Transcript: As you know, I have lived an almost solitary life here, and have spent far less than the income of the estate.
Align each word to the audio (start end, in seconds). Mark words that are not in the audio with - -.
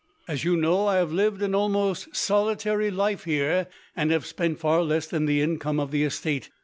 As 0.27 0.43
you 0.43 0.57
know, 0.57 0.87
I 0.87 0.95
have 0.95 1.11
lived 1.13 1.43
an 1.43 1.53
almost 1.53 2.15
solitary 2.15 2.89
life 2.89 3.25
here, 3.25 3.67
and 3.95 4.09
have 4.09 4.25
spent 4.25 4.57
far 4.57 4.81
less 4.81 5.05
than 5.05 5.27
the 5.27 5.41
income 5.43 5.79
of 5.79 5.91
the 5.91 6.03
estate. 6.03 6.49